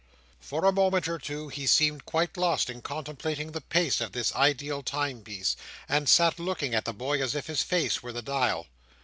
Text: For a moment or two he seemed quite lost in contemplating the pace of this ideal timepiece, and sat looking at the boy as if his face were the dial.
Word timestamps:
For 0.39 0.65
a 0.65 0.71
moment 0.71 1.07
or 1.07 1.19
two 1.19 1.49
he 1.49 1.67
seemed 1.67 2.05
quite 2.07 2.35
lost 2.35 2.71
in 2.71 2.81
contemplating 2.81 3.51
the 3.51 3.61
pace 3.61 4.01
of 4.01 4.13
this 4.13 4.33
ideal 4.33 4.81
timepiece, 4.81 5.55
and 5.87 6.09
sat 6.09 6.39
looking 6.39 6.73
at 6.73 6.85
the 6.85 6.91
boy 6.93 7.21
as 7.21 7.35
if 7.35 7.45
his 7.45 7.61
face 7.61 8.01
were 8.01 8.11
the 8.11 8.23
dial. 8.23 8.65